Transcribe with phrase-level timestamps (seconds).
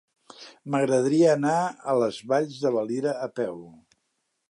[0.75, 1.53] M'agradaria anar
[1.93, 3.65] a les Valls de Valira a peu.